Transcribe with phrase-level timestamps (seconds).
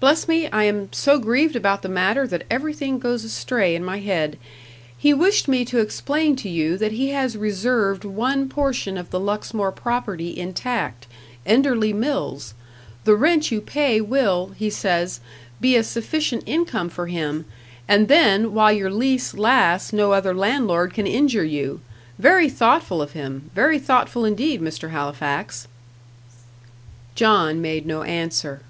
[0.00, 3.98] "Bless me I am so grieved about the matter that everything goes astray in my
[3.98, 4.38] head.
[4.96, 9.20] He wished me to explain to you that he has reserved one portion of the
[9.20, 11.06] Luxmore property intact
[11.44, 12.54] Enderley Mills.
[13.04, 15.20] The rent you pay will, he says,
[15.60, 17.44] be a sufficient income for him;
[17.86, 21.82] and then while your lease lasts no other landlord can injure you.
[22.18, 24.92] Very thoughtful of him very thoughtful indeed, Mr.
[24.92, 25.68] Halifax."
[27.14, 28.62] John made no answer.